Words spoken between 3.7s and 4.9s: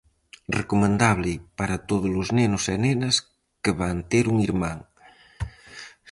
van ter un irmán.